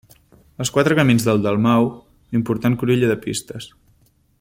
Els 0.63 0.71
Quatre 0.77 0.97
Camins 0.99 1.27
del 1.27 1.43
Dalmau, 1.43 1.87
important 2.41 2.79
cruïlla 2.85 3.15
de 3.15 3.23
pistes. 3.29 3.73